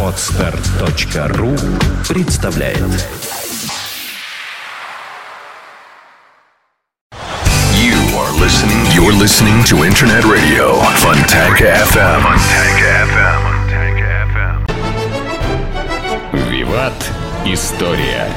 [0.00, 1.56] Отстар.ру
[2.08, 2.78] представляет
[7.74, 8.86] You are listening.
[8.94, 12.22] You're listening to Internet Radio Fontanka FM.
[12.22, 13.02] Fontanka
[14.30, 14.66] FM.
[16.48, 17.10] Виват.
[17.44, 18.28] История.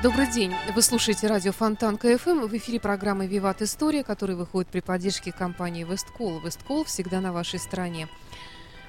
[0.00, 0.54] Добрый день.
[0.76, 2.46] Вы слушаете радио Фонтанка FM.
[2.46, 6.38] В эфире программы «Виват История», которая выходит при поддержке компании «Весткол».
[6.38, 8.08] «Весткол» всегда на вашей стороне.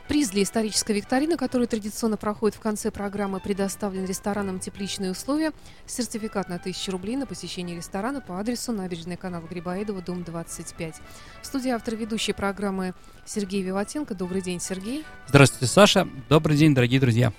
[0.07, 5.51] Приз для исторической викторины, который традиционно проходит в конце программы, предоставлен рестораном «Тепличные условия».
[5.87, 10.95] Сертификат на 1000 рублей на посещение ресторана по адресу набережная канал Грибоедова, дом 25.
[11.41, 12.93] В студии автор ведущей программы
[13.25, 14.13] Сергей Виватенко.
[14.13, 15.03] Добрый день, Сергей.
[15.27, 16.07] Здравствуйте, Саша.
[16.29, 17.33] Добрый день, дорогие друзья.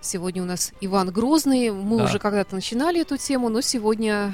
[0.00, 1.70] Сегодня у нас Иван Грозный.
[1.70, 2.04] Мы Да.
[2.04, 4.32] уже когда-то начинали эту тему, но сегодня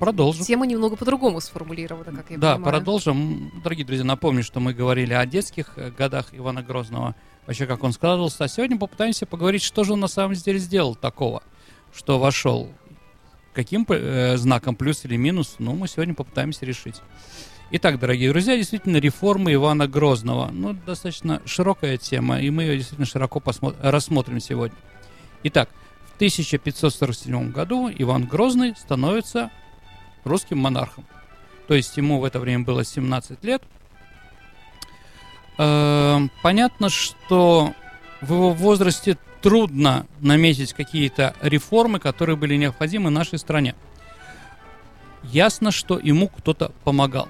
[0.00, 0.42] Продолжим.
[0.44, 2.62] тема немного по-другому сформулирована, как я да, понимаю.
[2.74, 3.52] продолжим.
[3.62, 7.14] Дорогие друзья, напомню, что мы говорили о детских э, годах Ивана Грозного,
[7.46, 8.44] вообще как он складывался.
[8.44, 11.42] А сегодня попытаемся поговорить, что же он на самом деле сделал такого,
[11.94, 12.70] что вошел.
[13.52, 17.02] Каким э, знаком, плюс или минус, ну, мы сегодня попытаемся решить.
[17.68, 20.50] Итак, дорогие друзья, действительно, реформы Ивана Грозного.
[20.52, 23.42] Ну, достаточно широкая тема, и мы ее действительно широко
[23.82, 24.78] рассмотрим сегодня.
[25.42, 25.68] Итак,
[26.12, 29.50] в 1547 году Иван Грозный становится
[30.22, 31.04] русским монархом.
[31.66, 33.64] То есть ему в это время было 17 лет.
[35.58, 37.74] Эм, Понятно, что
[38.20, 43.74] в его возрасте трудно наметить какие-то реформы, которые были необходимы нашей стране.
[45.24, 47.28] Ясно, что ему кто-то помогал.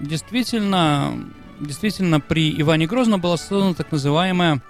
[0.00, 1.24] Действительно,
[1.60, 4.60] действительно, при Иване Грозном была создана так называемая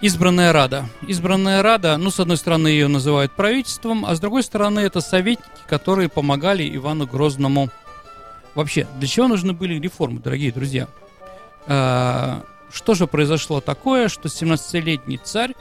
[0.00, 0.86] Избранная Рада.
[1.06, 5.48] Избранная Рада, ну, с одной стороны, ее называют правительством, а с другой стороны, это советники,
[5.68, 7.68] которые помогали Ивану Грозному.
[8.54, 10.88] Вообще, для чего нужны были реформы, дорогие друзья?
[11.66, 15.54] А, Что же произошло такое, что 17-летний царь,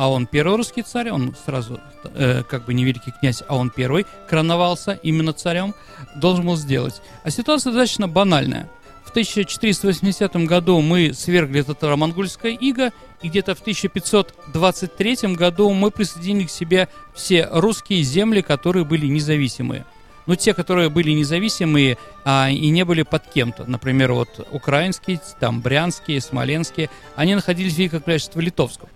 [0.00, 1.78] а он первый русский царь, он сразу
[2.14, 5.74] э, как бы не великий князь, а он первый короновался именно царем,
[6.16, 7.02] должен был сделать.
[7.22, 8.66] А ситуация достаточно банальная.
[9.04, 16.50] В 1480 году мы свергли татаро-монгольское иго, и где-то в 1523 году мы присоединили к
[16.50, 19.84] себе все русские земли, которые были независимые.
[20.24, 23.66] Ну, те, которые были независимые а, и не были под кем-то.
[23.66, 28.88] Например, вот украинские, там, брянские, смоленские, они находились в Великом княжестве Литовском.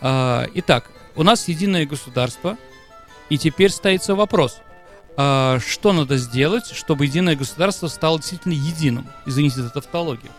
[0.00, 2.56] А, итак, у нас единое государство,
[3.28, 4.60] и теперь стоится вопрос,
[5.16, 9.06] а, что надо сделать, чтобы единое государство стало действительно единым?
[9.26, 10.32] Извините за тавтологию.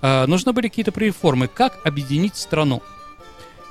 [0.00, 1.48] А, нужны были какие-то реформы.
[1.48, 2.82] Как объединить страну?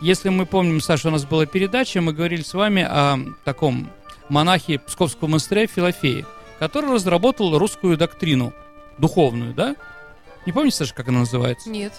[0.01, 3.89] Если мы помним, Саша, у нас была передача, мы говорили с вами о таком
[4.29, 6.25] монахе Псковского монастыря Филофее,
[6.57, 8.53] который разработал русскую доктрину,
[8.97, 9.75] духовную, да?
[10.45, 11.69] Не помните, Саша, как она называется?
[11.69, 11.93] Нет.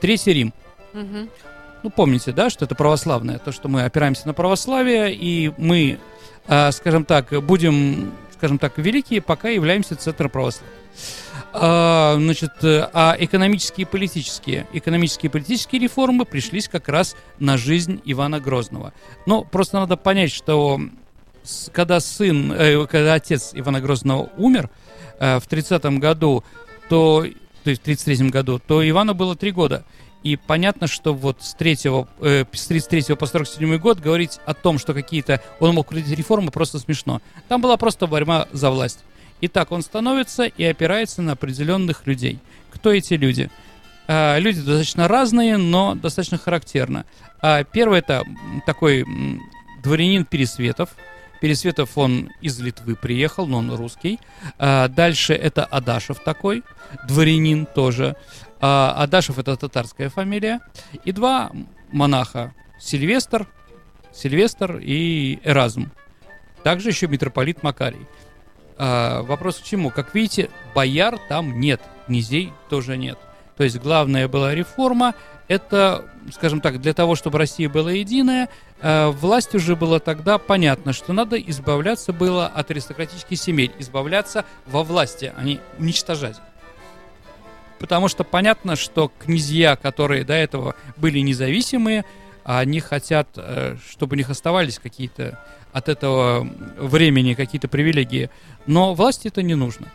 [0.00, 0.54] Третий Рим.
[0.92, 1.28] Мгм.
[1.82, 5.98] Ну, помните, да, что это православное, то, что мы опираемся на православие, и мы,
[6.46, 10.80] а, скажем так, будем, скажем так, великие, пока являемся центром православия.
[11.52, 17.56] А, значит, э, а экономические и политические, экономические и политические реформы пришлись как раз на
[17.56, 18.92] жизнь Ивана Грозного.
[19.26, 20.80] Но просто надо понять, что
[21.72, 24.70] когда сын, э, когда отец Ивана Грозного умер
[25.18, 26.44] э, в 30 году,
[26.88, 27.26] то,
[27.64, 29.84] то есть в 33 году, то Ивану было три года.
[30.22, 34.78] И понятно, что вот с, третьего, э, с 33 по 47 год говорить о том,
[34.78, 37.22] что какие-то он мог проводить реформы, просто смешно.
[37.48, 39.00] Там была просто борьба за власть.
[39.40, 42.38] Итак, он становится и опирается на определенных людей.
[42.70, 43.50] Кто эти люди?
[44.06, 47.06] А, люди достаточно разные, но достаточно характерно.
[47.40, 48.24] А, первый это
[48.66, 49.06] такой
[49.82, 50.90] дворянин Пересветов.
[51.40, 54.20] Пересветов он из Литвы приехал, но он русский.
[54.58, 56.62] А, дальше это Адашев такой,
[57.08, 58.16] дворянин тоже.
[58.60, 60.60] А, Адашев это татарская фамилия.
[61.04, 61.50] И два
[61.92, 62.54] монаха.
[62.78, 63.46] Сильвестр,
[64.12, 65.90] Сильвестр и Эразм.
[66.62, 68.06] Также еще митрополит Макарий.
[68.76, 69.90] А, вопрос к чему?
[69.90, 73.18] Как видите, бояр там нет, князей тоже нет.
[73.56, 75.14] То есть главная была реформа,
[75.46, 78.48] это, скажем так, для того, чтобы Россия была единая,
[78.80, 84.82] э, власть уже было тогда понятно, что надо избавляться было от аристократических семей, избавляться во
[84.82, 86.36] власти, а не уничтожать.
[87.80, 92.04] Потому что понятно, что князья, которые до этого были независимые,
[92.44, 95.42] они хотят, э, чтобы у них оставались какие-то
[95.72, 96.46] от этого
[96.78, 98.28] времени какие-то привилегии.
[98.66, 99.88] Но власти это не нужно.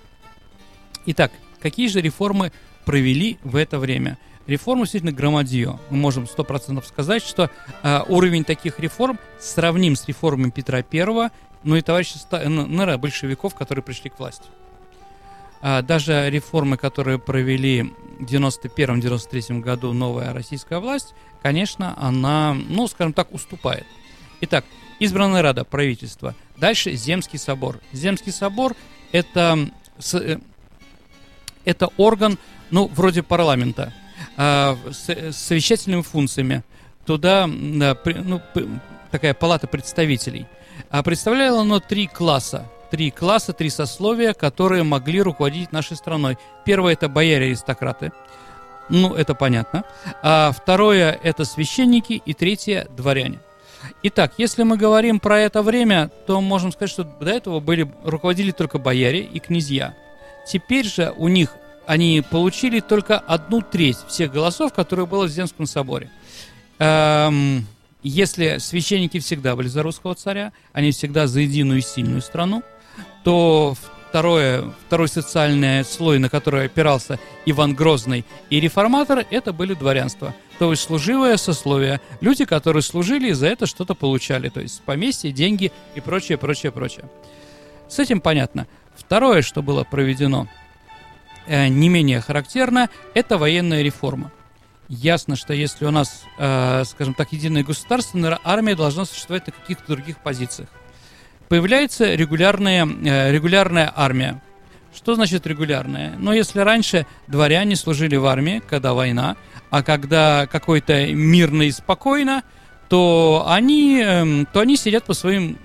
[1.05, 2.51] Итак, какие же реформы
[2.85, 4.17] провели в это время?
[4.47, 5.79] Реформы действительно громадье.
[5.89, 7.49] Мы можем 100% сказать, что
[7.83, 11.29] э, уровень таких реформ сравним с реформами Петра I,
[11.63, 14.45] ну и товарища Ста- н- наверное, большевиков, которые пришли к власти.
[15.61, 23.13] А, даже реформы, которые провели в 91-93 году новая российская власть, конечно, она, ну, скажем
[23.13, 23.85] так, уступает.
[24.41, 24.65] Итак,
[24.99, 26.35] избранная рада правительства.
[26.57, 27.79] Дальше Земский собор.
[27.91, 28.75] Земский собор
[29.11, 29.69] это,
[30.13, 30.37] э,
[31.65, 32.37] это орган,
[32.71, 33.93] ну, вроде парламента,
[34.37, 36.63] а, с, с совещательными функциями.
[37.05, 38.41] Туда ну,
[39.11, 40.47] такая палата представителей.
[40.89, 46.37] А представляло оно три класса три класса, три сословия, которые могли руководить нашей страной.
[46.65, 48.11] Первое это бояре-аристократы.
[48.89, 49.83] Ну, это понятно.
[50.21, 53.39] А второе это священники и третье дворяне.
[54.03, 58.51] Итак, если мы говорим про это время, то можем сказать, что до этого были руководили
[58.51, 59.95] только бояре и князья.
[60.47, 61.55] Теперь же у них
[61.85, 66.09] они получили только одну треть всех голосов, которые было в Земском соборе.
[66.79, 67.67] Эм,
[68.03, 72.63] если священники всегда были за русского царя, они всегда за единую и сильную страну,
[73.23, 73.75] то
[74.15, 80.33] второе, второй социальный слой, на который опирался Иван Грозный и реформатор, это были дворянство.
[80.57, 81.99] То есть служивое сословие.
[82.21, 84.47] Люди, которые служили и за это что-то получали.
[84.47, 87.09] То есть поместье, деньги и прочее, прочее, прочее.
[87.89, 88.67] С этим понятно.
[88.95, 90.47] Второе, что было проведено,
[91.45, 94.31] э, не менее характерно, это военная реформа.
[94.87, 99.87] Ясно, что если у нас, э, скажем так, единое государство, армия должна существовать на каких-то
[99.87, 100.69] других позициях
[101.49, 104.41] появляется регулярная, э, регулярная армия.
[104.95, 106.11] Что значит регулярная?
[106.17, 109.35] Но ну, если раньше дворяне служили в армии, когда война,
[109.69, 112.43] а когда какой-то мирно и спокойно,
[112.87, 115.57] то они, эм, то они сидят по своим,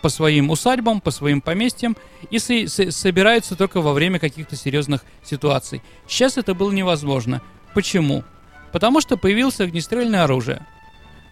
[0.00, 1.96] по своим усадьбам, по своим поместьям
[2.30, 5.82] и с, с, собираются только во время каких-то серьезных ситуаций.
[6.06, 7.42] Сейчас это было невозможно.
[7.74, 8.22] Почему?
[8.70, 10.64] Потому что появилось огнестрельное оружие.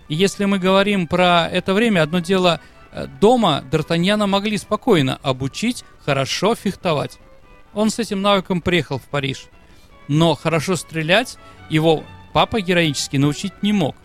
[0.09, 2.61] Если мы говорим про это время, одно дело–
[3.21, 7.19] дома Д'Артаньяна могли спокойно обучить хорошо фехтовать.
[7.73, 9.47] Он с этим навыком приехал в Париж.
[10.09, 11.39] Но хорошо стрелять
[11.71, 13.97] его папа героически научить не мог.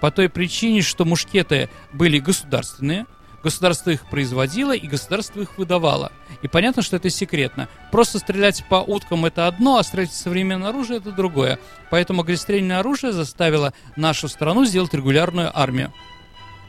[0.00, 3.06] По той причине, что мушкеты были государственные,
[3.42, 6.12] государство их производило и государство их выдавало.
[6.42, 7.68] И понятно, что это секретно.
[7.92, 11.58] Просто стрелять по уткам это одно, а стрелять современное оружие это другое.
[11.90, 15.92] Поэтому огнестрельное оружие заставило нашу страну сделать регулярную армию.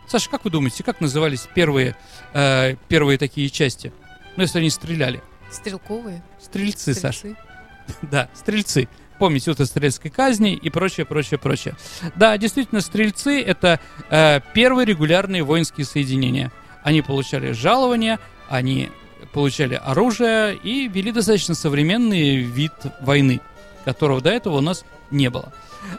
[0.08, 1.96] Саша, как вы думаете, как назывались первые,
[2.34, 3.92] э, первые такие части?
[4.36, 5.22] Ну, если они стреляли.
[5.52, 6.24] Стрелковые.
[6.42, 7.02] Стрельцы, стрельцы.
[7.02, 7.36] Саша.
[8.02, 8.88] да, стрельцы.
[9.18, 11.76] Помните, вот стрельской казни и прочее, прочее, прочее.
[12.16, 13.80] Да, действительно, стрельцы— это
[14.10, 16.52] э, первые регулярные воинские соединения.
[16.84, 18.20] Они получали жалования,
[18.50, 18.92] они
[19.32, 23.40] получали оружие и вели достаточно современный вид войны,
[23.86, 25.52] которого до этого у нас не было.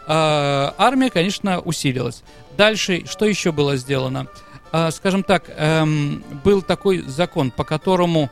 [0.06, 2.22] Э, армия, конечно, усилилась.
[2.56, 4.26] Дальше, что еще было сделано?
[4.72, 8.30] Э, скажем так, эм, был такой закон, по которому,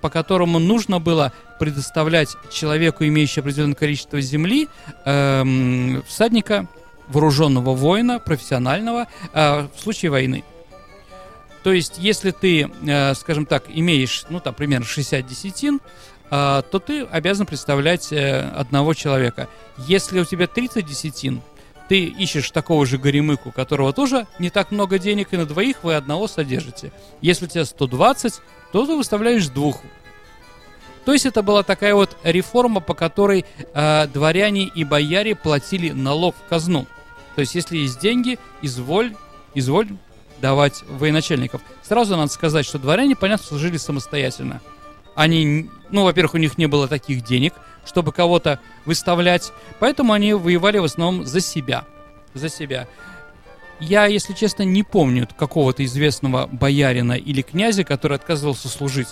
[0.00, 4.68] по которому нужно было предоставлять человеку, имеющему определенное количество земли,
[5.04, 6.66] эм, всадника,
[7.08, 10.44] вооруженного воина, профессионального, э, в случае войны.
[11.62, 15.80] То есть, если ты, э, скажем так, имеешь, ну, там, примерно 60 десятин, э,
[16.30, 19.48] то ты обязан представлять э, одного человека.
[19.76, 21.42] Если у тебя 30 десятин,
[21.88, 25.82] ты ищешь такого же горемыку, у которого тоже не так много денег, и на двоих
[25.82, 26.92] вы одного содержите.
[27.20, 28.34] Если у тебя 120,
[28.72, 29.80] то ты выставляешь двух.
[31.04, 33.44] То есть это была такая вот реформа, по которой
[33.74, 36.86] э, дворяне и бояре платили налог в казну.
[37.34, 39.16] То есть если есть деньги, изволь,
[39.54, 39.88] изволь
[40.40, 41.60] давать военачальников.
[41.82, 44.60] Сразу надо сказать, что дворяне, понятно, служили самостоятельно.
[45.20, 47.52] Они, ну, во-первых, у них не было таких денег,
[47.84, 51.84] чтобы кого-то выставлять, поэтому они воевали в основном за себя.
[52.32, 52.88] За себя.
[53.80, 59.08] Я, если честно, не помню какого-то известного боярина или князя, который отказывался служить.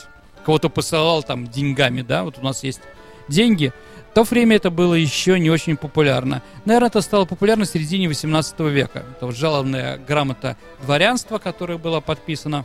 [0.46, 2.80] Кого-то посылал там деньгами, да, вот у нас есть
[3.28, 3.74] деньги.
[4.10, 6.42] В то время это было еще не очень популярно.
[6.64, 9.04] Наверное, это стало популярно в середине 18 века.
[9.14, 12.64] Это вот жалобная грамота дворянства, которая была подписана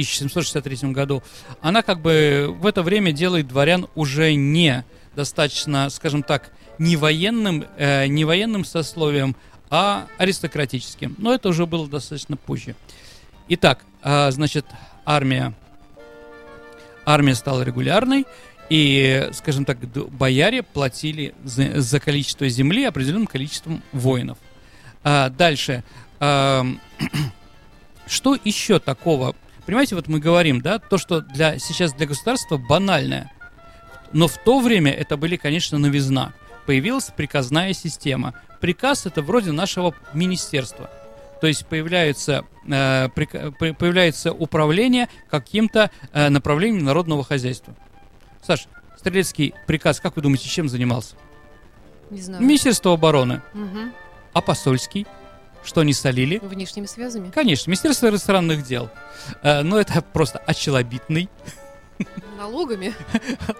[0.00, 1.22] 1763 году,
[1.62, 4.84] она как бы в это время делает дворян уже не
[5.14, 9.34] достаточно, скажем так, не военным, э, не военным сословием,
[9.70, 11.14] а аристократическим.
[11.16, 12.76] Но это уже было достаточно позже.
[13.48, 14.66] Итак, э, значит,
[15.06, 15.54] армия,
[17.06, 18.26] армия стала регулярной,
[18.68, 24.38] и, скажем так, бояре платили за, за количество земли определенным количеством воинов.
[25.04, 25.84] А, дальше.
[26.18, 26.66] А,
[28.06, 33.32] что еще такого Понимаете, вот мы говорим, да, то, что для, сейчас для государства банальное.
[34.12, 36.32] Но в то время это были, конечно, новизна.
[36.66, 38.34] Появилась приказная система.
[38.60, 40.88] Приказ это вроде нашего министерства.
[41.40, 43.26] То есть появляется, э, при,
[43.72, 47.74] появляется управление каким-то э, направлением народного хозяйства.
[48.42, 51.16] Саш, стрелецкий приказ, как вы думаете, чем занимался?
[52.10, 52.42] Не знаю.
[52.42, 53.42] Министерство обороны.
[53.52, 53.92] Мгм.
[54.32, 55.06] А посольский?
[55.66, 56.38] Что не солили?
[56.42, 57.30] Внешними связями.
[57.30, 58.88] Конечно, Министерство иностранных дел.
[59.42, 61.28] Э, но это просто очелобитный.
[62.38, 62.94] Налогами.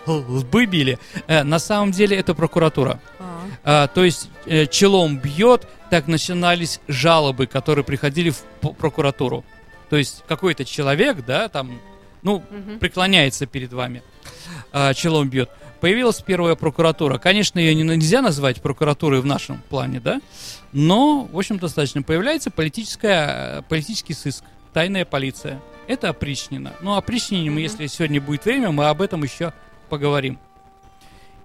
[0.06, 0.98] Лбы били.
[1.26, 3.00] Э, на самом деле это прокуратура.
[3.18, 8.42] А, А, то есть э, челом бьет, так начинались жалобы, которые приходили в
[8.78, 9.44] прокуратуру.
[9.90, 11.80] То есть какой-то человек, да, там,
[12.22, 12.78] ну, мгм.
[12.78, 14.02] преклоняется перед вами,
[14.72, 15.50] а, челом бьет.
[15.80, 17.18] Появилась первая прокуратура.
[17.18, 20.20] Конечно, ее не, нельзя назвать прокуратурой в нашем плане, да,
[20.72, 22.02] но, в общем, достаточно.
[22.02, 25.60] Появляется политическая, э, политический сыск, тайная полиция.
[25.86, 26.72] Это опричнина.
[26.80, 27.58] Ну, опричнине Мгм.
[27.58, 29.52] если сегодня будет время, мы об этом еще
[29.88, 30.38] поговорим.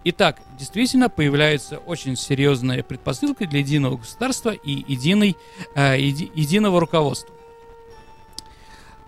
[0.03, 5.35] Итак, действительно появляются очень серьезные предпосылки для единого государства и единой,
[5.75, 7.35] э, еди- единого руководства.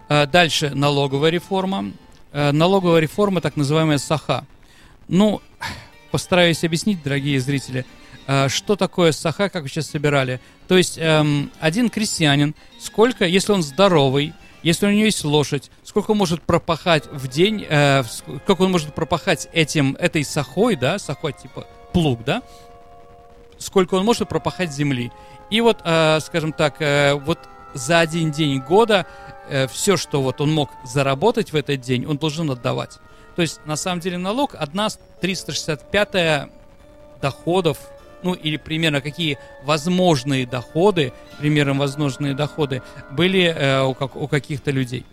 [0.10, 1.92] Э, Дальше налоговая реформа.
[2.34, 4.46] Э, Налоговая реформа, так называемая САХА.
[5.08, 5.40] Ну,
[6.12, 7.86] постараюсь объяснить, дорогие зрители,
[8.26, 10.40] э, что такое САХА, как вы сейчас собирали.
[10.68, 16.12] То есть эм, один крестьянин, сколько, если он здоровый, если у него есть лошадь, сколько
[16.12, 21.34] он может пропахать в день, э, сколько он может пропахать этим, этой сахой, да, сахой
[21.34, 22.42] типа плуг, да,
[23.60, 25.12] сколько он может пропахать земли.
[25.52, 26.80] И вот, скажем так,
[27.26, 27.38] вот
[27.74, 29.06] за один день года
[29.70, 33.00] все, что вот он мог заработать в этот день, он должен отдавать.
[33.36, 34.88] То есть, на самом деле, налог одна
[35.22, 36.50] 365
[37.22, 37.78] доходов,
[38.22, 44.72] ну или примерно какие возможные доходы, примерно возможные доходы были э, у, как- у каких-то
[44.72, 45.06] людей.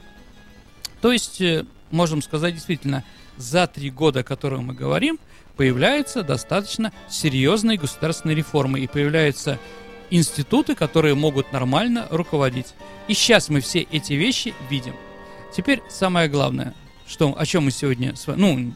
[1.01, 3.05] То есть, э, можем сказать действительно,
[3.37, 5.19] за три года, о которых мы говорим,
[5.57, 9.59] появляются достаточно серьезные государственные реформы и появляются
[10.11, 12.75] институты, которые могут нормально руководить.
[13.09, 14.95] И сейчас мы все эти вещи видим.
[15.55, 16.75] Теперь самое главное,
[17.07, 18.73] что, о чем мы сегодня с вами, ну,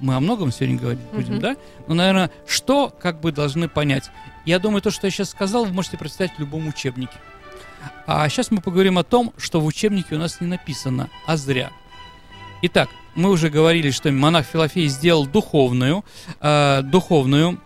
[0.00, 1.40] мы о многом сегодня говорить будем, Мгм.
[1.40, 1.56] да?
[1.86, 4.10] Но, наверное, что как бы должны понять?
[4.44, 7.14] Я думаю, то, что я сейчас сказал, вы можете прочитать в любом учебнике.
[8.06, 11.70] А сейчас мы поговорим о том, что в учебнике у нас не написано, а зря.
[12.62, 16.04] Итак, мы уже говорили, что монах Филофей сделал духовную,
[16.40, 17.60] э, духовную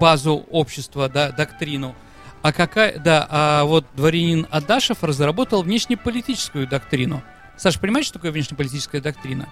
[0.00, 1.94] базу общества, да, доктрину.
[2.42, 7.22] А какая, да, а вот дворянин Адашев разработал внешнеполитическую доктрину.
[7.56, 9.48] Саша, понимаешь, что такое внешнеполитическая доктрина?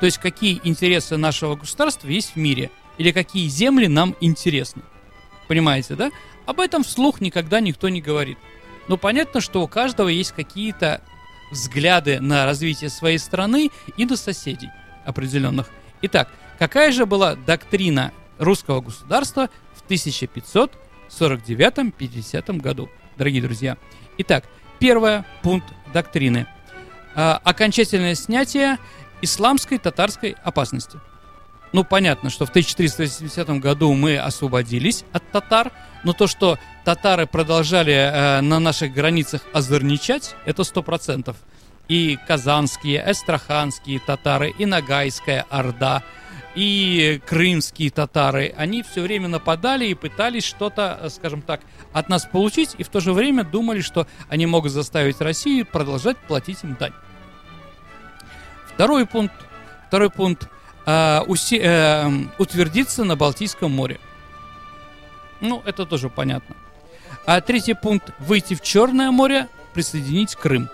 [0.00, 4.82] То есть какие интересы нашего государства есть в мире, или какие земли нам интересны.
[5.48, 6.10] Понимаете, да?
[6.44, 8.38] Об этом вслух никогда никто не говорит.
[8.88, 11.00] Но понятно, что у каждого есть какие-то
[11.50, 14.70] взгляды на развитие своей страны и на соседей
[15.04, 15.68] определенных.
[16.02, 23.76] Итак, какая же была доктрина русского государства в 1549-50 году, дорогие друзья?
[24.18, 24.44] Итак,
[24.78, 26.46] первый пункт доктрины.
[27.14, 28.78] А, окончательное снятие
[29.22, 30.98] исламской татарской опасности.
[31.72, 35.72] Ну, понятно, что в 1480 году мы освободились от татар,
[36.04, 41.36] но то, что татары продолжали э, на наших границах озорничать, это сто процентов.
[41.88, 46.02] И казанские, эстраханские татары, и Ногайская Орда,
[46.56, 51.60] и крымские татары, они все время нападали и пытались что-то, э, скажем так,
[51.92, 56.16] от нас получить, и в то же время думали, что они могут заставить Россию продолжать
[56.16, 56.94] платить им дань.
[58.74, 59.34] Второй пункт,
[59.88, 60.48] второй пункт
[60.86, 64.00] а, усе- э, утвердиться на Балтийском море.
[65.42, 66.56] Ну, это тоже понятно.
[67.26, 70.70] А третий пункт выйти в Черное море, присоединить Крым.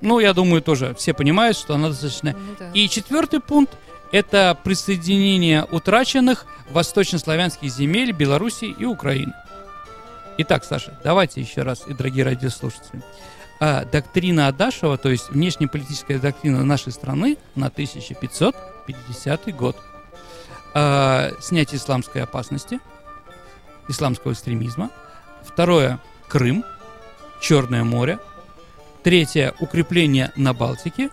[0.00, 2.70] Ну, я думаю, тоже все понимают, что она достаточно Ну да.
[2.72, 3.72] и четвертый пункт–
[4.12, 9.32] это присоединение утраченных восточнославянских земель Белоруссии и Украины.
[10.38, 13.02] Итак, Саша, давайте еще раз, и дорогие радиослушатели.
[13.60, 19.76] А, доктрина Адашева, то есть внешнеполитическая доктрина нашей страны на 1550 год.
[20.74, 22.78] А, снятие исламской опасности,
[23.88, 24.90] исламского экстремизма.
[25.44, 25.98] Второе–
[26.28, 26.64] Крым,
[27.40, 28.18] Черное море.
[29.02, 31.10] Третье– укрепление на Балтике.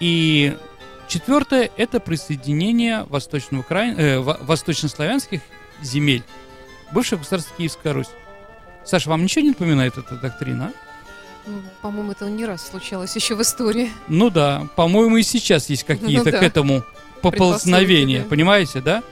[0.00, 0.56] И
[1.08, 5.40] четвертое– это присоединение восточно э, во- восточнославянских
[5.82, 6.22] земель
[6.92, 8.10] бывшего государства Киевская Русь.
[8.84, 10.72] Саша, вам ничего не напоминает эта доктрина?
[10.74, 10.92] а?
[11.46, 13.90] Ну, по-моему, это не раз случалось еще в истории.
[14.08, 16.38] Ну да, по-моему, и сейчас есть какие-то Ну да.
[16.38, 16.84] к этому
[17.20, 18.28] поползновения, да.
[18.28, 19.02] понимаете, да?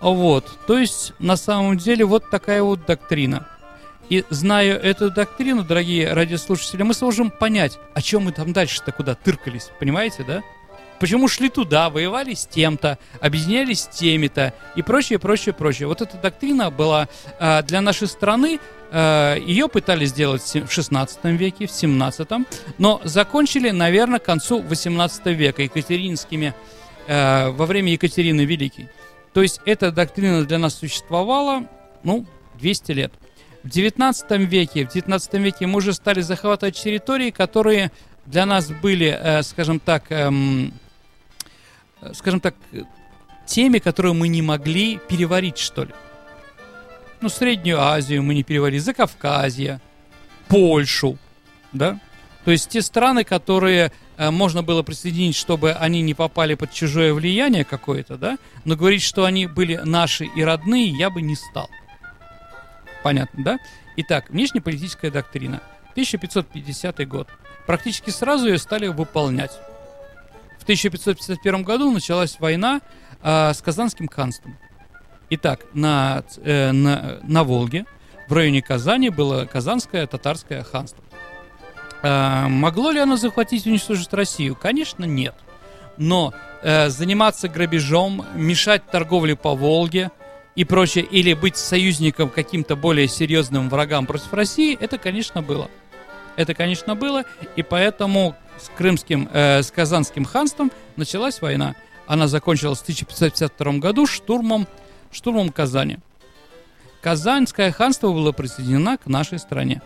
[0.00, 3.48] Вот, то есть, на самом деле, вот такая вот доктрина.
[4.10, 9.14] И зная эту доктрину, дорогие радиослушатели, мы сможем понять, о чем мы там дальше-то куда
[9.14, 10.42] тыркались, понимаете, да?
[11.00, 15.88] Почему шли туда, воевали с тем-то, объединялись с теми-то и прочее, прочее, прочее.
[15.88, 17.08] Вот эта доктрина была
[17.38, 18.60] э, для нашей страны,
[18.90, 22.28] э, ее пытались сделать в 16 веке, в 17,
[22.78, 26.54] но закончили, наверное, к концу 18 века екатеринскими,
[27.06, 28.88] э, во время Екатерины Великой.
[29.32, 31.64] То есть эта доктрина для нас существовала,
[32.04, 32.24] ну,
[32.60, 33.12] 200 лет.
[33.64, 37.90] В 19 веке, в 19 веке мы уже стали захватывать территории, которые
[38.26, 40.72] для нас были, э, скажем так, эм,
[42.12, 42.54] скажем так,
[43.46, 45.94] теми, которые мы не могли переварить, что ли.
[47.20, 49.80] Ну, Среднюю Азию мы не переварили, Закавказье,
[50.48, 51.18] Польшу,
[51.72, 51.98] да?
[52.44, 57.14] То есть те страны, которые э, можно было присоединить, чтобы они не попали под чужое
[57.14, 58.36] влияние какое-то, да?
[58.64, 61.70] Но говорить, что они были наши и родные, я бы не стал.
[63.02, 63.58] Понятно, да?
[63.96, 65.62] Итак, внешнеполитическая доктрина.
[65.92, 67.28] 1550 год.
[67.66, 69.52] Практически сразу ее стали выполнять.
[70.64, 72.80] В 1551 году началась война
[73.22, 74.56] э, с Казанским ханством.
[75.28, 77.84] Итак, на, э, на, на Волге,
[78.30, 81.04] в районе Казани, было Казанское татарское ханство.
[82.02, 84.56] Э, могло ли оно захватить и уничтожить Россию?
[84.56, 85.34] Конечно, нет.
[85.98, 90.12] Но э, заниматься грабежом, мешать торговле по Волге
[90.56, 95.68] и прочее, или быть союзником каким-то более серьезным врагам против России, это, конечно, было.
[96.36, 101.74] Это, конечно, было, и поэтому с крымским, э, с казанским ханством началась война.
[102.06, 104.66] Она закончилась в 1552 году штурмом,
[105.10, 105.98] штурмом Казани.
[107.02, 109.82] Казанское ханство было присоединено к нашей стране.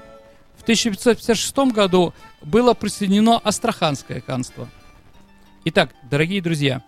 [0.57, 4.69] В 1556 году было присоединено Астраханское ханство.
[5.65, 6.83] Итак, дорогие друзья,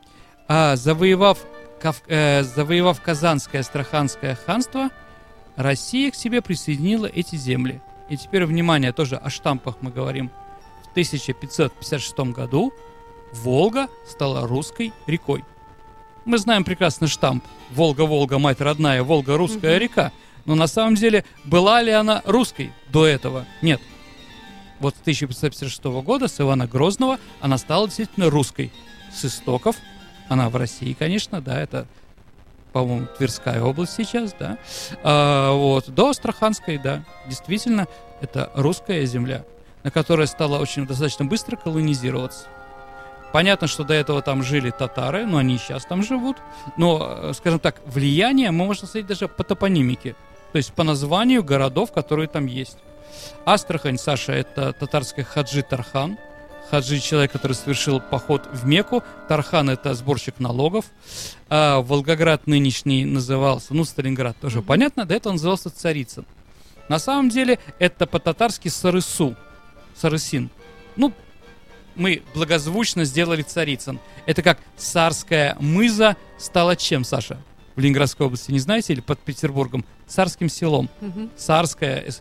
[0.49, 1.39] а, завоевав,
[1.81, 4.91] Кав, э, завоевав Казанское Астраханское ханство,
[5.57, 7.81] Россия к себе присоединила эти земли.
[8.09, 10.31] И теперь, внимание, тоже о штампах мы говорим–
[10.91, 12.73] 1556 году
[13.33, 15.45] Волга стала русской рекой.
[16.25, 19.81] Мы знаем прекрасно штамп «Волга-Волга, мать родная, Волга– русская угу.
[19.81, 20.13] река».
[20.45, 23.47] Но на самом деле, была ли она русской до этого?
[23.63, 23.81] Нет.
[24.81, 28.73] Вот с 1556 года, с Ивана Грозного, она стала действительно русской.
[29.13, 29.77] С истоков,
[30.29, 31.87] она в России, конечно, да, это,
[32.73, 34.59] по-моему, Тверская область сейчас, да.
[35.03, 37.89] А, вот, до Астраханской, да, действительно,
[38.21, 39.45] это русская земля
[39.83, 42.47] на которая стала очень достаточно быстро колонизироваться.
[43.33, 46.37] Понятно, что до этого там жили татары, но они сейчас там живут.
[46.77, 50.17] Но, э, скажем так, влияние мы можем сказать даже по топонимике,
[50.53, 52.79] то есть по названию городов, которые там есть.
[53.45, 56.19] Астрахань, Саша, это татарский хаджи Тархан.
[56.71, 59.03] Хаджи– человек, который совершил поход в Мекку.
[59.29, 60.85] Тархан– это сборщик налогов.
[61.49, 66.25] А Волгоград нынешний назывался, ну, Сталинград тоже понятно, до этого он назывался Царицын.
[66.89, 69.37] На самом деле это по-татарски Сарысу–
[70.01, 70.51] Сарысин.
[70.97, 71.13] Ну,
[71.95, 73.99] мы благозвучно сделали Царицын.
[74.27, 77.39] Это как царская мыза стала чем, Саша?
[77.77, 79.85] В Ленинградской области, не знаете, или под Петербургом?
[80.07, 80.89] Царским селом.
[81.01, 81.31] Угу.
[81.37, 82.13] Царское,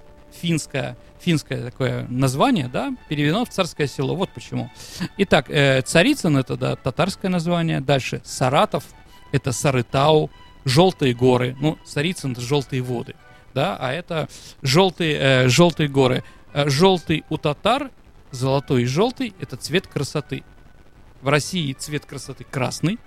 [0.41, 4.15] финское, финское такое название, да, переведено в царское село.
[4.15, 4.69] Вот почему.
[5.17, 7.81] Итак, э, Царицын это, да, татарское название.
[7.81, 8.83] Дальше Саратов,
[9.31, 10.29] это Сарытау,
[10.65, 11.55] Желтые горы.
[11.59, 13.15] Ну, Царицын это желтые воды,
[13.53, 14.27] да, а это
[14.61, 16.23] желтые, э, желтые горы.
[16.53, 17.91] Э, желтый у татар,
[18.31, 20.43] золотой и желтый– это цвет красоты.
[21.21, 22.97] В России цвет красоты красный,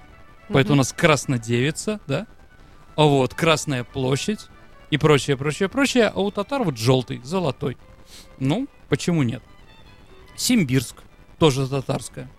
[0.48, 2.26] поэтому у нас краснодевица, да?
[2.94, 4.48] А вот Красная площадь
[4.90, 6.08] и прочее, прочее, прочее.
[6.14, 7.78] А у татар вот желтый, золотой.
[8.38, 9.42] Ну, почему нет?
[10.36, 10.96] Симбирск,
[11.38, 12.30] тоже татарская.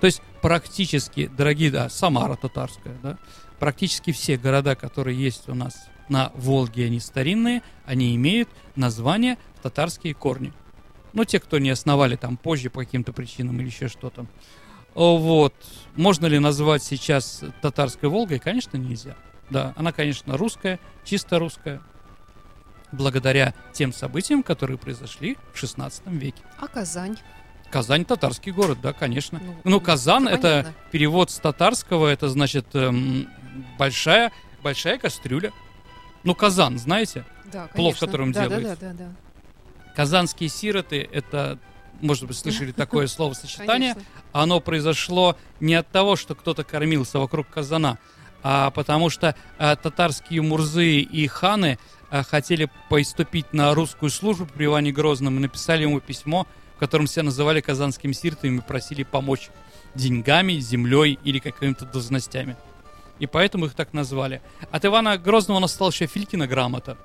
[0.00, 3.18] То есть практически, дорогие, да, Самара татарская, да,
[3.58, 10.14] практически все города, которые есть у нас на Волге, они старинные, они имеют название татарские
[10.14, 10.52] корни.
[11.12, 14.26] Ну, те, кто не основали там позже по каким-то причинам или еще что-то.
[14.94, 15.54] Вот.
[15.96, 18.38] Можно ли назвать сейчас татарской Волгой?
[18.38, 19.16] Конечно, нельзя.
[19.50, 21.80] Да, она, конечно, русская, чисто русская,
[22.92, 26.42] благодаря тем событиям, которые произошли в 16 веке.
[26.58, 27.16] А Казань?
[27.70, 29.40] Казань татарский город, да, конечно.
[29.42, 33.28] Ну, ну Казан это, перевод с татарского, это значит эм,
[33.78, 35.52] большая, большая кастрюля.
[36.24, 37.24] Ну, казан, знаете?
[37.52, 38.76] Да, Плов, в котором да, делается.
[38.80, 39.27] Да, да, да, да.
[39.98, 41.58] Казанские сироты это
[42.00, 43.96] может быть, слышали такое словосочетание.
[44.32, 47.98] Оно произошло не от того, что кто-то кормился вокруг казана,
[48.44, 51.80] а потому что а, татарские мурзы и ханы
[52.12, 57.08] а, хотели поступить на русскую службу при Иване Грозном и написали ему письмо, в котором
[57.08, 59.50] себя называли казанским сиротами и просили помочь
[59.96, 62.56] деньгами, землей или какими-то должностями
[63.18, 64.40] и поэтому их так назвали.
[64.70, 66.96] От Ивана Грозного настала еще Филькина грамота.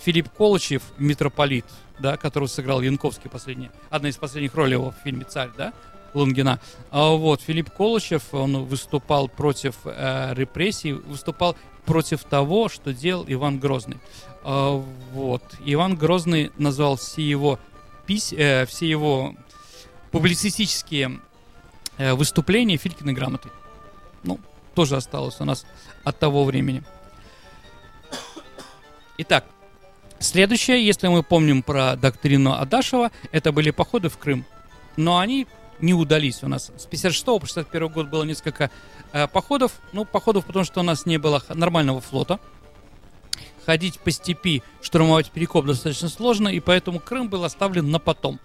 [0.00, 1.66] Филипп Колычев, митрополит,
[1.98, 5.72] да, которого сыграл Янковский последний, одна из последних ролей его в фильме «Царь», да,
[6.14, 6.60] Лунгина.
[6.90, 13.58] А вот Филипп Колычев, он выступал против э, репрессий, выступал против того, что делал Иван
[13.58, 13.98] Грозный.
[14.42, 14.82] А,
[15.12, 15.42] вот.
[15.64, 17.58] Иван Грозный назвал все его,
[18.06, 19.34] пись, э, все его
[20.10, 21.20] публицистические
[21.98, 23.52] э, выступления Филькиной грамотой.
[24.22, 24.40] Ну,
[24.74, 25.66] тоже осталось у нас
[26.04, 26.82] от того времени.
[29.18, 29.44] Итак,
[30.20, 34.44] следующее, если мы помним про доктрину Адашева, это были походы в Крым.
[34.96, 35.46] Но они
[35.80, 36.70] не удались у нас.
[36.76, 38.70] С 56 по 61 год было несколько
[39.12, 39.72] э, походов.
[39.92, 42.40] Ну, походов, потому что у нас не было нормального флота.
[43.64, 48.38] Ходить по степи, штурмовать перекоп достаточно сложно, и поэтому Крым был оставлен на потом.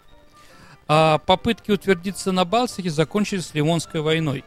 [0.87, 4.43] А попытки утвердиться на Балтике закончились Ливонской войной.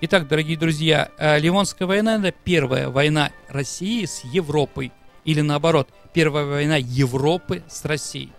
[0.00, 4.92] Итак, дорогие друзья, э, Ливонская война– это первая война России с Европой.
[5.24, 8.32] Или наоборот, первая война Европы с Россией.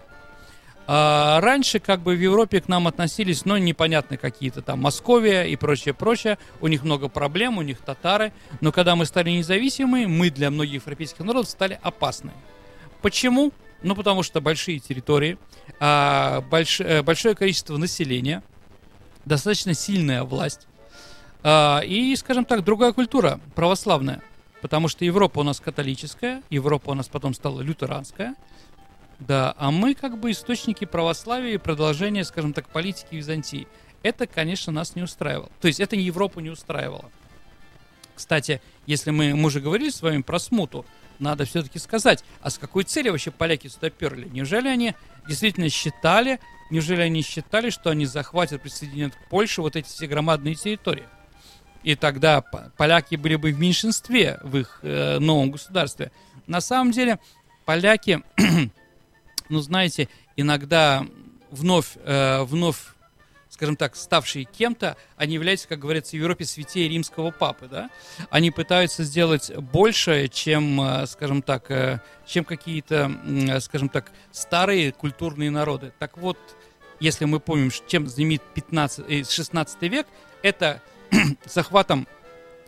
[0.86, 5.56] А раньше как бы в Европе к нам относились, ну, непонятно какие-то там Московия и
[5.56, 6.38] прочее, прочее.
[6.60, 8.34] У них много проблем, у них татары.
[8.60, 12.32] Но когда мы стали независимы, мы для многих европейских народов стали опасны.
[13.02, 13.54] Почему?
[13.82, 15.38] Ну, потому что большие территории,
[15.80, 18.42] а, больш, э, большое количество населения,
[19.26, 20.68] достаточно сильная власть
[21.44, 24.22] а, и, скажем так, другая культура, православная.
[24.64, 28.34] Потому что Европа у нас католическая, Европа у нас потом стала лютеранская,
[29.20, 33.68] да, а мы как бы источники православия и продолжение, скажем так, политики Византии.
[34.04, 35.52] Это, конечно, нас не устраивало.
[35.60, 37.12] То есть это Европу не устраивало.
[38.16, 40.86] Кстати, если мы, мы уже говорили с вами про смуту,
[41.20, 44.30] надо все-таки сказать, а с какой целью вообще поляки сюда перли?
[44.30, 44.96] Неужели они
[45.28, 50.56] действительно считали, неужели они считали, что они захватят, присоединят к Польше вот эти все громадные
[50.56, 51.04] территории?
[51.84, 56.12] И тогда поляки были бы в меньшинстве в их э, новом государстве.
[56.48, 57.20] На самом деле,
[57.66, 58.22] поляки
[59.50, 61.06] ну, знаете, иногда
[61.52, 62.78] вновь, э, вновь
[63.54, 67.92] скажем так, ставшие кем-то, они являются, как говорится, в Европе святее римского папы, да?
[68.32, 74.92] Они пытаются сделать больше, чем, э, скажем так, э, чем какие-то, э, скажем так, старые
[74.92, 75.94] культурные народы.
[76.00, 76.38] Так вот,
[77.00, 80.08] если мы помним, чем знаменит 15, 16 век,
[80.42, 80.82] это
[81.46, 82.08] захватом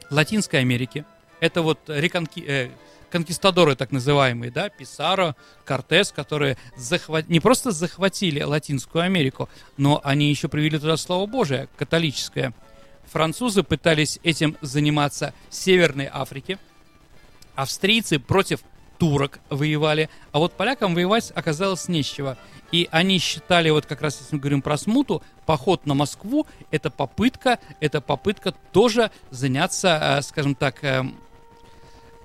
[0.10, 1.06] Латинской Америки,
[1.40, 2.72] это вот реконки,
[3.10, 7.30] конкистадоры так называемые, да, Писаро, Кортес, которые захват...
[7.30, 12.54] не просто захватили Латинскую Америку, но они еще привели туда Слово Божие, католическое.
[13.06, 16.58] Французы пытались этим заниматься в Северной Африке,
[17.56, 18.62] австрийцы против
[18.98, 22.38] турок воевали, а вот полякам воевать оказалось нечего.
[22.72, 26.90] И они считали, вот как раз если мы говорим про смуту, поход на Москву, это
[26.90, 31.16] попытка, это попытка тоже заняться, э, скажем так, эм,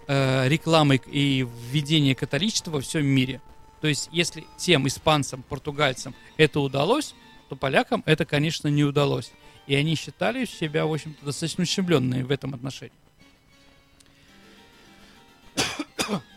[0.09, 3.41] э, рекламой и введение католичества во всем мире.
[3.81, 7.15] То есть, если тем испанцам, португальцам это удалось,
[7.49, 9.33] то полякам это, конечно, не удалось.
[9.67, 13.00] И они считали себя, в общем-то, достаточно ущемленные в этом отношении.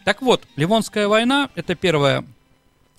[0.06, 2.26] Так вот, Ливонская война– это первая,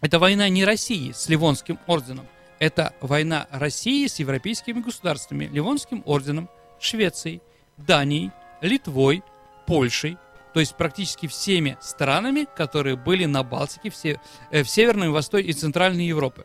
[0.01, 2.27] это война не России с Ливонским орденом,
[2.59, 6.49] это война России с европейскими государствами, Ливонским орденом,
[6.81, 7.43] Швецией,
[7.77, 8.31] Данией,
[8.63, 9.23] Литвой,
[9.67, 10.17] Польшей,
[10.55, 15.53] то есть практически всеми странами, которые были на Балтике, все, э, в Северной, Восточной и
[15.53, 16.45] Центральной Европе.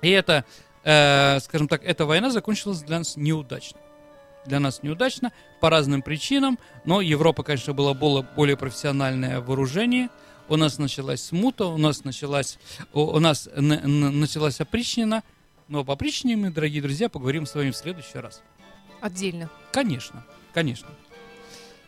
[0.00, 0.44] И это,
[0.82, 3.78] э, скажем так, эта война закончилась для нас неудачно.
[4.44, 10.08] Для нас неудачно по разным причинам, но Европа, конечно, была более, профессиональное вооружение.
[10.48, 12.58] У нас началась смута, у нас началась,
[12.92, 15.22] у, нас началась опричнина,
[15.68, 18.42] но об опричнине мы, дорогие друзья, поговорим с вами в следующий раз.
[19.00, 19.48] Отдельно.
[19.72, 20.88] Конечно, конечно.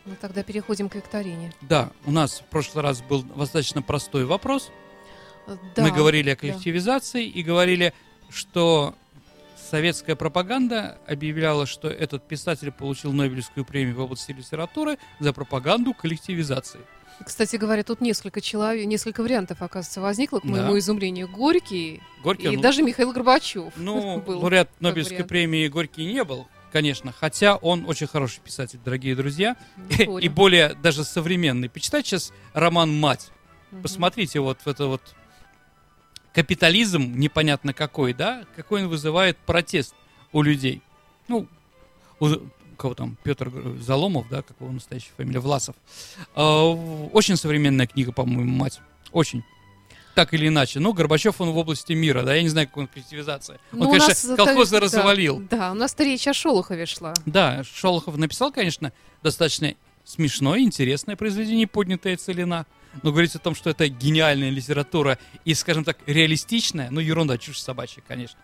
[0.06, 1.52] Ну тогда переходим к викторине.
[1.62, 4.70] Да, у нас в прошлый раз был достаточно простой вопрос.
[5.74, 7.38] Да, Мы говорили о коллективизации да.
[7.38, 7.94] и говорили,
[8.30, 8.94] что
[9.74, 16.78] советская пропаганда объявляла, что этот писатель получил Нобелевскую премию в области литературы за пропаганду коллективизации.
[17.24, 20.78] Кстати говоря, тут несколько человек, несколько вариантов, оказывается, возникло, к моему да.
[20.78, 21.28] изумлению.
[21.28, 23.72] Горький, Горький и ну, даже Михаил Горбачев.
[23.74, 25.28] Ну, был лауреат Нобелевской вариант.
[25.28, 27.10] премии Горький не был, конечно.
[27.10, 29.56] Хотя он очень хороший писатель, дорогие друзья.
[29.98, 31.68] И более даже современный.
[31.68, 33.32] Почитайте сейчас роман «Мать».
[33.82, 35.02] Посмотрите вот в это вот
[36.34, 39.94] капитализм непонятно какой, да, какой он вызывает протест
[40.32, 40.82] у людей.
[41.28, 41.46] Ну,
[42.20, 42.28] у
[42.76, 45.76] кого там, Петр Заломов, да, как его настоящая фамилия, Власов.
[46.34, 48.80] А, очень современная книга, по-моему, «Мать».
[49.12, 49.44] Очень
[50.14, 50.80] так или иначе.
[50.80, 53.58] Ну, Горбачев, он в области мира, да, я не знаю, какой он коллективизация.
[53.72, 55.40] Он, ну, конечно, нас, колхозы это, развалил.
[55.40, 57.14] Да, да, у нас речь о Шолохове шла.
[57.26, 58.92] Да, Шолохов написал, конечно,
[59.22, 62.66] достаточно смешное, интересное произведение «Поднятая целина».
[63.02, 67.60] Но говорить о том, что это гениальная литература и, скажем так, реалистичная, ну, ерунда, чушь
[67.60, 68.38] собачья, конечно.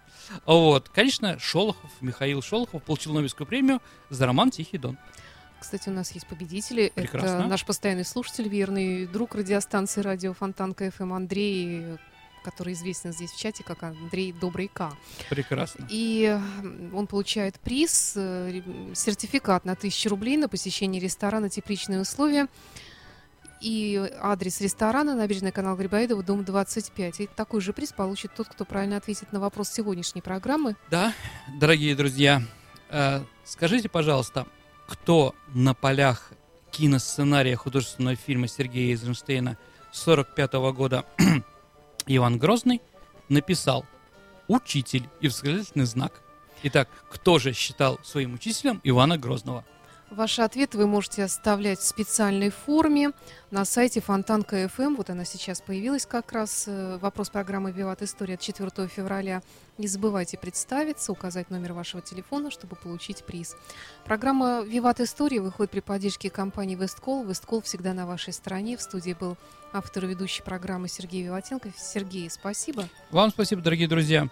[0.46, 4.98] Вот, конечно, Шолохов, Михаил Шолохов получил Нобелевскую премию за роман «Тихий дон».
[5.60, 6.90] Кстати, у нас есть победители.
[6.94, 7.28] Прекрасно.
[7.28, 11.98] Это наш постоянный слушатель, верный друг радиостанции радио Фонтанка ФМ Андрей,
[12.42, 14.92] который известен здесь в чате как Андрей Добрый К.
[15.28, 15.86] Прекрасно.
[15.90, 16.38] И
[16.94, 18.62] он получает приз, э,
[18.94, 22.48] сертификат на 1000 рублей на посещение ресторана «Тепличные условия».
[23.60, 27.20] И адрес ресторана набережная канал Грибоедова, дом 25.
[27.20, 30.76] И такой же приз получит тот, кто правильно ответит на вопрос сегодняшней программы.
[30.90, 31.12] Да,
[31.58, 32.42] дорогие друзья,
[32.88, 34.46] э, скажите, пожалуйста,
[34.86, 36.32] кто на полях
[36.70, 39.58] киносценария художественного фильма Сергея Эйзенштейна
[39.92, 41.04] 45 года
[42.06, 42.80] Иван Грозный
[43.28, 43.84] написал
[44.48, 46.22] «Учитель» и восклицательный знак.
[46.62, 49.64] Итак, кто же считал своим учителем Ивана Грозного?
[50.10, 53.12] Ваши ответы вы можете оставлять в специальной форме
[53.52, 54.96] на сайте Фонтанка ФМ.
[54.96, 56.64] Вот она сейчас появилась как раз.
[56.66, 59.40] Э, Вопрос программы «Виват История» от 4 февраля.
[59.78, 63.54] Не забывайте представиться, указать номер вашего телефона, чтобы получить приз.
[64.04, 67.24] Программа «Виват История» выходит при поддержке компании «Весткол».
[67.24, 68.76] «Весткол» всегда на вашей стороне.
[68.76, 69.36] В студии был
[69.72, 71.70] автор и ведущий программы Сергей Виватенко.
[71.78, 72.88] Сергей, спасибо.
[73.12, 74.28] Вам спасибо, дорогие друзья.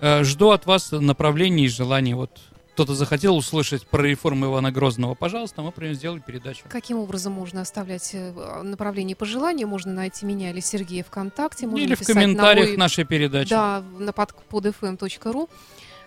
[0.00, 2.14] Э, Жду от вас направлений и желаний.
[2.14, 2.40] Вот
[2.78, 6.62] кто-то захотел услышать про реформу Ивана Грозного, пожалуйста, мы прям сделали передачу.
[6.68, 9.66] Каким образом можно оставлять э, направление пожелания?
[9.66, 11.66] Можно найти меня или Сергея ВКонтакте.
[11.66, 13.50] Можно Или в написать на комментариях мой- нашей передачи.
[13.50, 15.48] Да, на под, podfm.ru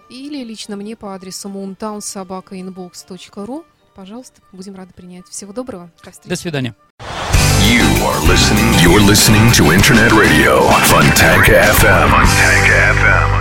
[0.09, 3.65] или лично мне по адресу moontownsobakainbox.ru.
[3.93, 5.27] Пожалуйста, будем рады принять.
[5.27, 5.91] Всего доброго.
[6.05, 6.29] До встречи.
[6.29, 6.73] До свидания.
[7.59, 8.73] You are listening.
[8.81, 12.09] You're listening to Internet Radio Fontanka FM.
[12.11, 13.40] Fontanka FM.